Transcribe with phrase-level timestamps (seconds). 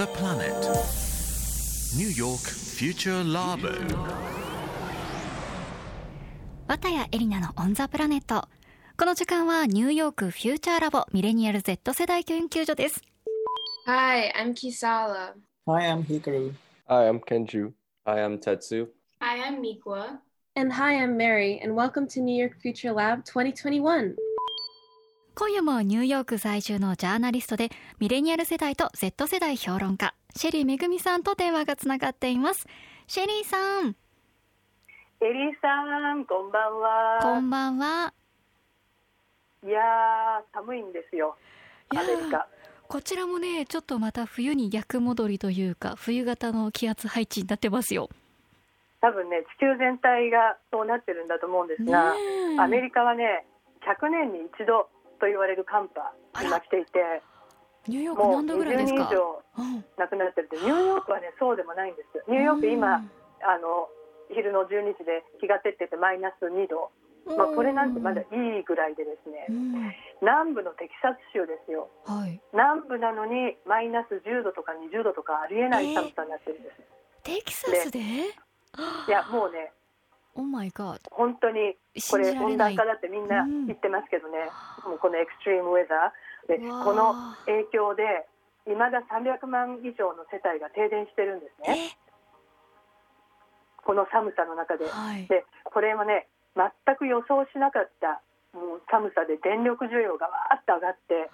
[0.00, 0.56] the planet.
[1.94, 3.68] New York Future Labo.
[6.68, 8.48] 綿谷エリナのオンザプラネット。
[8.96, 13.02] この時間はニューヨークフューチャーラボミレニアル Z 世代研究所です。
[13.86, 15.34] Hi, I'm Kisala.
[15.66, 16.54] Hi, I'm Hikaru.
[16.88, 17.74] Hi, I'm Kenju.
[18.06, 18.86] Hi, I'm Tetsu.
[19.20, 20.18] Hi, I'm Mikwa.
[20.56, 24.16] And hi, I'm Mary, and welcome to New York Future Lab 2021.
[25.40, 32.66] 今夜もニューヨーク在住のジャーナリストでミレニアル世代と Z 世代評論家シェリーめぐみさんと電話がつながっています
[33.06, 33.96] シェリーさん
[35.22, 37.18] エリーさん、こんばんは。
[37.22, 38.12] こんばんは
[39.66, 41.34] いやー、寒いんですよ。
[41.88, 42.46] アメリカ。
[42.86, 48.10] こちらもねちょっとまた冬に逆戻りというか冬型の気圧配置になってますよ
[49.00, 52.12] 多分ね、地球全体がそうなってるんだと思うんですが、
[52.62, 53.46] アメリカはね、
[53.80, 56.00] 100年に一度と言われる寒波、
[56.42, 57.22] 今来ていて、
[57.86, 59.04] ニューヨーク何度ぐらい20ですか？
[59.04, 59.84] 人以上うん。
[59.96, 62.24] 亡くなってるって、ニューヨークはね、そうでもないんです。
[62.28, 63.88] ニューヨーク今、あの、
[64.32, 66.90] 昼の12時で日が照っててマイナス2度。
[67.36, 68.24] まあ、これなんてまだい
[68.60, 69.46] いぐらいでですね。
[69.50, 69.92] う、ん。
[70.22, 71.88] 南部のテキサス州ですよ。
[72.06, 72.40] はい。
[72.52, 76.76] 南部なのにマイナス10度とか20度とかありえない寒さになってるんです。
[77.22, 78.02] テキサスでい
[79.10, 79.72] やもうね
[80.34, 81.74] オーマイガー本当に
[82.10, 83.66] これ温暖化だってみんなうん。
[83.66, 84.50] 言ってますけどね、
[84.86, 85.62] もうこのエクストリー。
[85.62, 87.14] ムウェザーでこの
[87.46, 88.26] 影響で
[88.66, 91.96] いまだ300万以上の世帯が停電してるんですね。
[93.82, 94.86] この寒さの中で。
[94.86, 95.26] はい。
[95.26, 101.30] でこれはね全く予想しなかったもう寒さで電力需要がわーっと上がって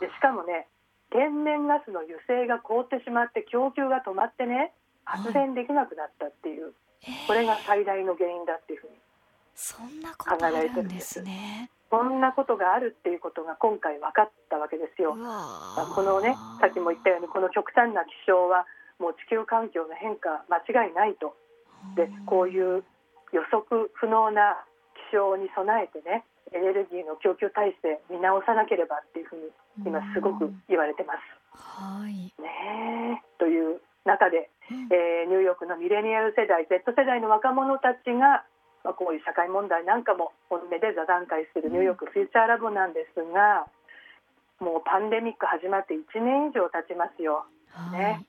[0.00, 0.66] でしかもね
[1.10, 4.72] 天然ガスの油性が凍ってしまって供給が止まってね
[5.04, 6.72] 発電できなくなったっていう、
[7.26, 8.94] これが最大の原因だっていうふうに
[9.54, 11.70] そんなことあるんですね。
[11.90, 15.14] そんなことがあるっていうことが今回分かったわけですよ。
[15.14, 15.22] う。
[15.22, 15.94] わー。
[15.94, 18.66] このねさっきも言ったようにこの極端な気象は
[18.98, 21.36] もう地球環境の変化間違いないと。
[21.94, 22.82] でこういう
[23.32, 24.64] 予測不能な
[25.10, 31.18] 気象に備えてねエネルギーの供給体制見直さなければっていうふうに今すごく言われてます。
[31.54, 32.34] はい。
[32.42, 38.44] ねえという中で、うんえーニューヨークのミレニアル世代 Z 世代の若者たちが、
[38.84, 43.66] まあ、こういう社会問題なんかも本音で座談会するニューヨークフューチャーラボなんですが、
[44.60, 47.44] もうパンデミック始まって1年以上経ちますよ。
[47.70, 47.98] はい。
[47.98, 48.26] ね。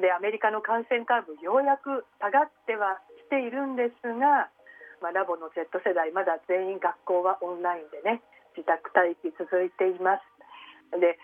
[0.00, 4.50] でアメリカの感染カーブようやく下がってはきているんですが、
[4.98, 8.22] まあ、ラボの Z 世代まだ全員学校はオンラインでね
[8.58, 10.33] 自宅待機続いています
[10.92, 11.18] で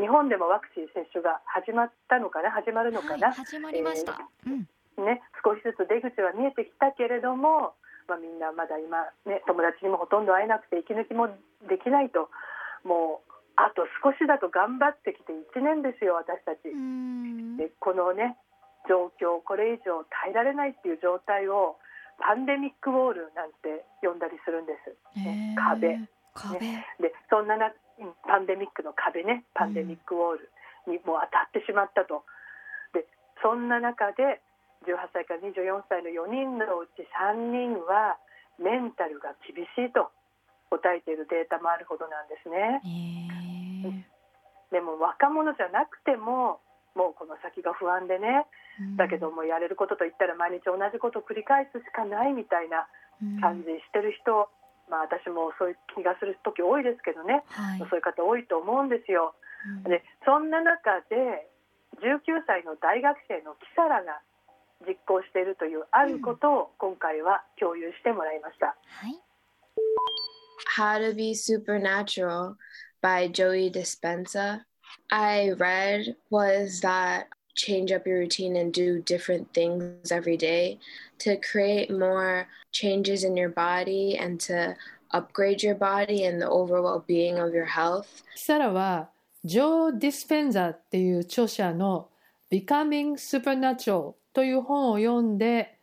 [0.00, 2.50] 日本でもワクチン接種が始まったのかな？
[2.50, 4.68] 始まるのかな、はい、始まりました、うん。
[5.04, 7.74] ね、少しずつ出口は見えてきたけれども、
[8.08, 11.28] まあ、みんなまだ今、ね、友達にもほとんど会えなくて息抜きも
[11.68, 12.30] できないと
[12.84, 16.68] もうあと少しだと頑張ってきて1年ですよ私たち。
[16.70, 17.56] うん。
[17.56, 18.38] でこのね
[18.88, 21.76] 状況これ以上耐えられないっていう状態を
[22.18, 25.98] パンデミックウォールなんて呼んだりするんです、ね壁。
[26.32, 26.60] 壁、
[27.00, 27.56] でそんな
[28.26, 29.44] パンデミックの壁ね。
[29.54, 30.50] パンデミックウォール
[30.86, 32.24] にもう当たってしまったと。
[32.92, 33.06] で
[33.42, 34.40] そんな中で
[34.84, 38.18] 18歳から24歳の4人のうち3人は
[38.58, 40.10] メンタルが厳しいと。
[40.70, 42.82] 答えているデータもあるほどなんですね。
[42.82, 44.02] えー。
[44.74, 46.58] でも若者じゃなくても
[46.98, 48.46] もうこの先が不安でね。
[48.80, 48.96] うん。
[48.96, 52.88] だけどもやれることといったら毎日同じことを繰り返すしかないみたいな
[53.22, 53.40] うん。
[53.40, 54.50] 感じしてる人、
[54.90, 59.34] まあ私もそういう気がする時多いですけどね、はいそういう方多いと思うんですよ。
[59.84, 61.48] うんでそんな中で
[62.02, 64.20] 19歳の大学生のキサラが
[64.86, 68.76] 実行しているというあることを今回は共有してもらいました。
[68.86, 69.20] はい
[70.76, 72.56] How to Be Supernatural
[73.02, 74.64] by Joey Dispenza.
[75.10, 80.78] I read was that change up your routine and do different things every day
[81.18, 84.76] to create more changes in your body and to
[85.10, 88.06] upgrade your body and the overall being of your health.
[88.36, 89.08] サラは
[89.44, 92.08] ジョー・ディスペンザーっていう著者の
[92.52, 95.78] 「Becoming Supernatural」という本を読んで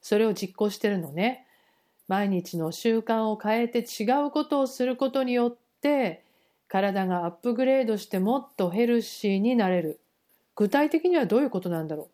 [0.00, 1.46] それを実行してるのね。
[2.06, 6.22] 毎日の習慣を変えて違うことをすることによって
[6.68, 10.00] 体がアップグレードしてもっとヘルシーになれる。
[10.54, 12.10] 具体的にはどういうことなんだろ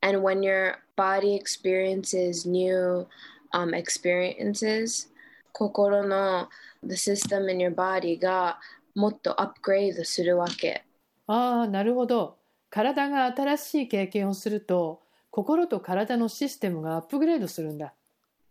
[0.00, 3.06] And when your body experiences new
[3.52, 5.08] um, experiences,
[5.52, 6.48] 心の
[6.82, 8.58] the system in your body が
[8.94, 10.84] もっとアップグレードするわけ。
[11.28, 12.38] うああ、なるほど。
[12.70, 15.00] 体が新しい経験をすると
[15.30, 17.94] 心と体のシステムがアップグレードするんだ。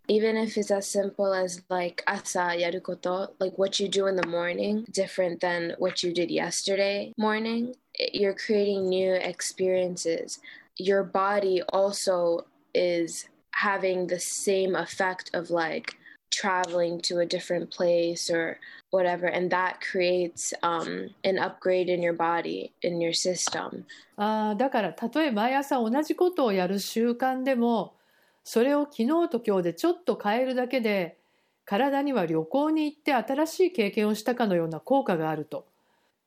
[0.09, 4.83] even if it's as simple as like 朝やること like what you do in the morning
[4.91, 10.39] different than what you did yesterday morning you're creating new experiences.
[10.77, 15.95] Your body also is having the same effect of like
[16.31, 18.57] traveling to a different place or
[18.89, 23.85] whatever, and that creates um, an upgrade in your body, in your system.
[24.17, 27.95] あだからたとえ毎朝同じことをやる習慣でも
[28.43, 31.17] それを昨日と今日でちょっと変えるだけで
[31.65, 35.65] 体には旅行に行って新しい経験をしたかのような効果があると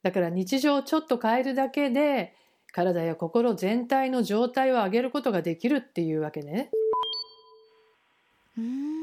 [0.03, 2.35] だから日常をちょっと変えるだけで
[2.73, 6.71] 体や心全体の状態を上げることができるっていうわけね。
[8.59, 8.97] うーん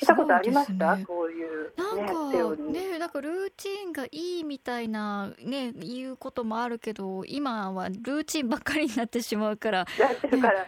[0.00, 2.62] 聞いたことありました、そうですねこういう、ね、なんか。
[2.72, 9.90] ねなんかルーチンがいいみたいなね言うこともあるけど今はルーチンばっかりになってしまうからね、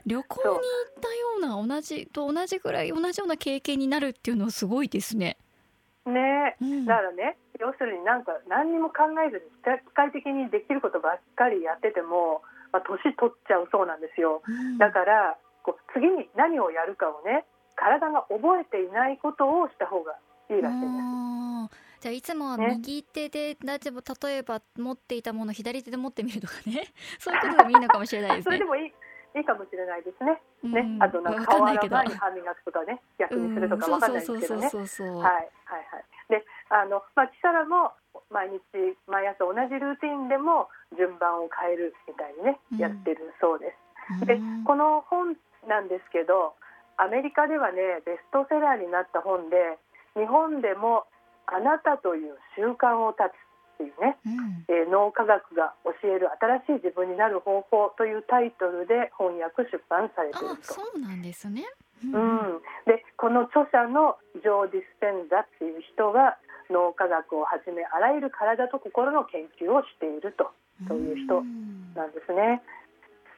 [0.04, 0.60] 旅行に行っ
[1.00, 5.36] たような同じと同じぐらい同じような経験になるっていうのはすごいですね。
[6.06, 6.56] ね。
[6.60, 6.86] うん。
[6.86, 12.42] だからね要するになんか何にも考えずに機械的にできることばっかりやってても、
[12.72, 14.42] まあ、年取っちゃうそうなんですよ。
[14.46, 14.78] うん。
[14.78, 17.44] だからこう次に何をやるかをね
[17.76, 20.16] 体が覚えていないことをした方が
[20.48, 21.90] いいらしいんです。
[22.00, 26.88] じゃあいつも右手で、だっても例えば持っていたものを左手で持ってみるとかね。
[27.20, 28.56] そういうことでもいいのかもしれないですね。
[28.56, 28.92] それでもいい
[29.34, 30.42] いいかもしれないですね。
[30.62, 34.66] ね、うんあとなんか顔洗う前に歯磨くとかね、逆にするとかわかんないですけどね。
[34.66, 34.76] はい
[35.14, 36.04] はいはい。
[36.28, 37.92] で、あのまあキサラも
[38.30, 38.60] 毎日
[39.06, 43.74] 毎朝同じルーティンでも順番を変えるみたいにね、うんやってるそうで
[44.18, 44.26] す。
[44.26, 45.36] でうんこの本
[45.68, 46.54] なんですけど、
[46.98, 49.78] アメリカではねベストセラーになった本で、
[50.18, 51.06] 日本でも
[51.46, 53.34] あなたという習慣を断つ
[53.80, 54.20] っていうね。
[54.26, 56.28] うんえー脳科学が教える
[56.66, 60.62] 新しい自分になる方法というタイトルで翻訳出版されているあと。
[60.62, 61.64] そうなんですね。
[62.02, 66.38] うん、でこの著者のジョー・ディスペンザっていう人は
[66.70, 70.50] 脳科学をはじめあらゆる体と心の研究をしていると
[70.88, 72.62] そういう人んなんですね。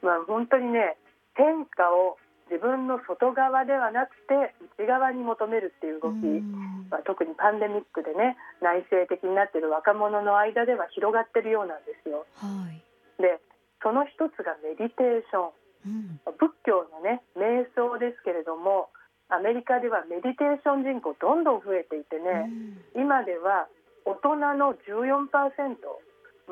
[0.02, 0.96] まあ、本当にね
[1.34, 2.18] 変化を
[2.52, 6.92] 自分の外側ではなくて内側に求めるっていう動き、うん。
[6.92, 12.28] まあ、特にパンデミックでね内省的になっている若者の間では広がってるようなんですよ。
[12.36, 12.76] はい。
[13.16, 13.40] で
[13.80, 16.20] その一つがメディテーション。
[16.28, 16.36] うん。
[16.36, 18.92] 仏教のね瞑想ですけれども
[19.32, 22.52] アメリカではメディテーション人口どんどん増えていてね、
[22.94, 23.64] 今では
[24.04, 25.32] 大人の14%、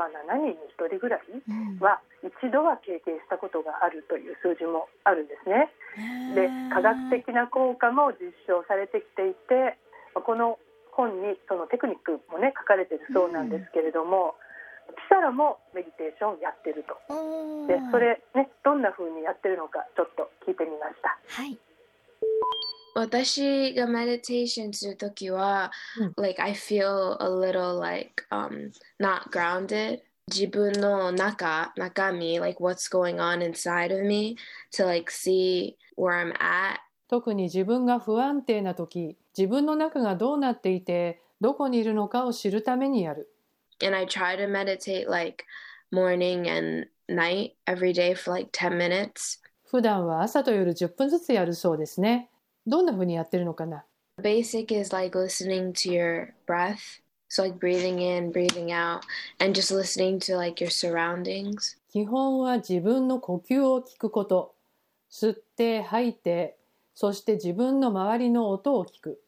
[0.00, 5.68] まあ、7人に1人ぐらいうんは一度は経験したことがあるという数字もあるんですね。
[6.32, 9.76] で科学的な効果も実証されてきていて
[10.16, 10.56] この
[10.96, 14.36] 本にそのテクニックもね書かれているそうなんですけれども、
[14.88, 16.96] キサラもメディテーションやってると。
[17.68, 21.12] でそれねどんな風にやってるのかちょっと聞いてみました。
[21.28, 21.58] はい。
[22.94, 33.92] 私がメディテーションするときは、うん like I feel a little like um not grounded 自分の中中身 like what's going on inside
[33.92, 34.36] of me
[34.72, 36.78] to like see where I'm at
[37.08, 43.28] 特に自分が不安定な時自分の中がどうなっていてどこにいるのかを知るためにやる
[43.82, 45.44] and I try to meditate like
[45.92, 52.29] morning and night every day for like 10 minutes 普段は朝と夜10分ずつやるそうですね
[52.70, 53.84] どんな風にやってるのかな
[54.22, 59.00] basic is like listening to your breath so like breathing in breathing out
[59.40, 64.54] and just listening to like your surroundings 基本は自分の呼吸を聞くこと
[65.10, 66.56] 吸って吐いて
[66.94, 69.20] そして自分の周りの音を聞く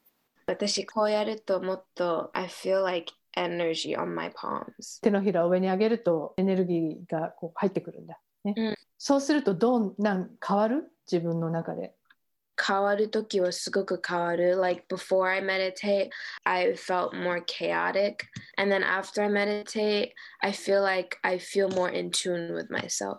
[0.46, 11.92] 私こうやるともっと I feel like energy on my palms 手のひらを上に上げるとエネルギーがこう入ってくるんだ、ねうんそうするとどんなん変わる自分の中で
[12.60, 14.56] 変わるときはすごく変わる。
[14.56, 16.10] Like before I meditate
[16.44, 18.16] I felt more chaotic.
[18.56, 23.18] And then after I meditate I feel like I feel more in tune with myself.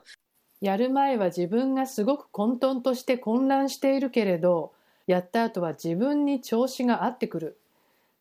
[0.61, 4.71] やる前は自分がすごく混沌として混乱しているけれど
[5.07, 7.57] やった後は自分に調子が合ってくる。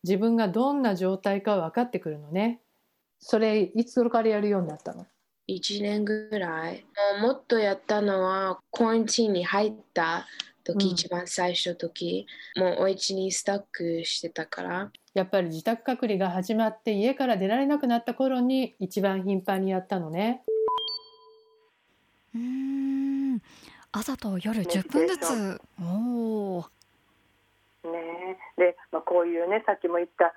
[0.03, 2.59] 自分がどんな状態か分かってくるのね。
[3.19, 5.05] それいつからやるようになったの
[5.47, 6.85] ？1年ぐらい。
[7.21, 10.27] もっとやったのはコアンティーンに入った
[10.63, 10.91] 時、うん。
[10.91, 14.91] 一番最初の時もうお家にスタックしてたから。
[15.13, 20.41] やっぱり自宅隔離が始まって家から出られなくなった頃に一番頻繁にやったのね。
[22.33, 22.41] うー
[23.35, 23.41] ん。
[23.91, 25.61] 朝と夜10分ずつ。
[25.79, 25.85] お
[26.57, 26.65] お。
[27.83, 28.37] ね。
[28.57, 30.33] で、まあ、こういうねさっきも言った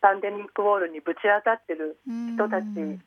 [0.00, 3.00] パンデミックウォールにぶち当たってる人たちに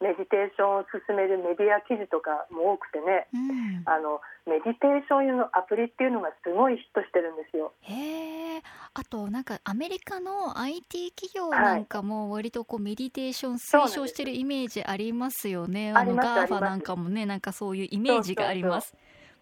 [0.00, 3.82] メディテーションを進めるメディア記事とかも多くてねうん。
[3.86, 7.72] あのメディテーション用のアプリっていうのがすごいヒットしてるんですよ。
[7.80, 8.62] へえ。
[8.94, 15.90] あとなんかアメリカの IT 企業なんかも割とこうメディテーション推奨してるイメージありますよね。
[15.90, 18.94] あのありますガーフなんかもねなんかそういうイメージがあります。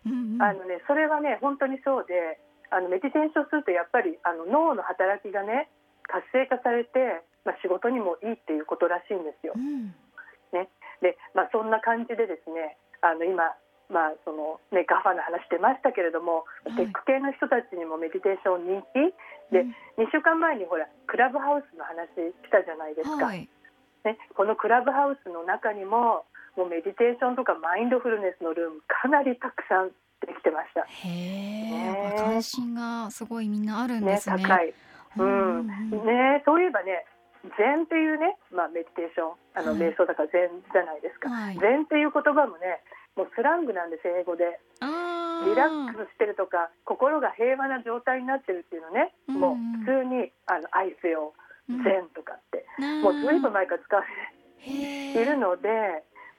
[0.06, 2.38] あのね、それはね本当にそうで
[2.70, 5.70] あのメディテーションするとやっぱりあの脳の働きがね
[6.06, 9.58] 活性化されて、まあ、仕事にもいいっていうことらしいんですよう。
[9.58, 9.94] ん
[11.02, 13.52] で、まあ、そんな感じでですねあの今、
[13.92, 16.88] まあそのね、ガファの話出ましたけれども、はい。
[16.88, 19.12] テック系の人たちにもメディテーション人気
[19.52, 20.08] で、うん。
[20.08, 23.44] 2週間前にほらクラブハウスの話したじゃないですか、はい。
[24.08, 26.24] ね、このクラブハウスの中にも
[26.56, 29.92] もうメディテーションとかマインドフルネスのルームかなりたくさん
[30.24, 30.88] できてました。
[30.88, 34.42] へ関心がすごいみんなあるんでね、すね。
[34.42, 34.72] 高い。
[35.18, 35.90] うん、うん。
[35.90, 37.04] ね、そういえばね、
[37.56, 39.80] 禅っていうね、まあ、メディテーション、あの、はい。
[39.80, 41.28] 瞑想だから禅じゃないですか。
[41.28, 41.58] はい。
[41.58, 42.80] 禅っていう言葉もね、
[43.16, 44.58] もうスラングなんです、英語で。
[44.80, 51.34] リラックスしてるとか、心が平和な状態になってるっていうのね、うんもう普通に、あの、愛せよ、
[51.68, 54.08] うん禅とかって、なもうずいぶん前から使われ
[54.58, 55.68] へているので、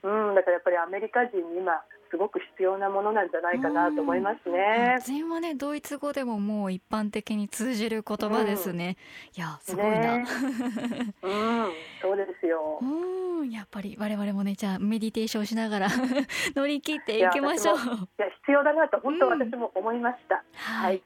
[0.03, 1.81] うん、だからやっぱりアメリカ人に今、
[2.15, 4.97] すごく必要なものなんじゃないかなと思いますね。
[5.03, 8.95] 禅はねドイツ語でももう一般的に通じる言葉ですね、
[9.35, 10.25] いやすごいな、ね。
[11.21, 12.79] うん、そうですよ。
[12.81, 15.87] うんやっぱり我々もねじゃあメディテーションしながら
[16.55, 17.75] 乗り切っていきましょう。
[17.75, 17.79] い
[18.17, 21.03] や必要だなと本当うん私も思いました、はい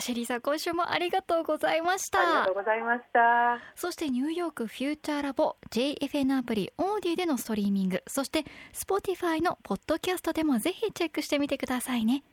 [0.00, 2.20] シェリーさん今週もありがとうございました。
[2.20, 3.60] ありがとうございました。
[3.76, 8.02] そしてニューヨークフューチャーラボ JFN アプリオーディでのストリーミング。
[8.06, 12.24] そして Spotify のポッドキャストでもぜひチェックしてみてくださいね。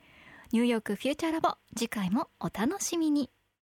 [0.52, 3.30] ニューヨークフューチャーラボ次回もお楽しみに